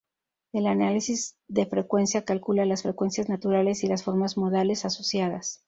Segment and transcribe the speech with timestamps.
[0.51, 5.59] El análisis de frecuencia calcula las frecuencias naturales y las formas modales asociadas.